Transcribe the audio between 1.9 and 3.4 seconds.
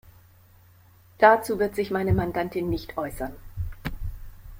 meine Mandantin nicht äußern.